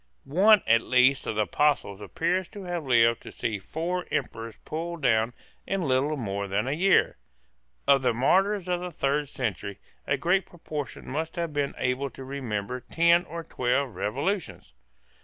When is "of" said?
1.27-1.35, 7.87-8.01, 8.67-8.79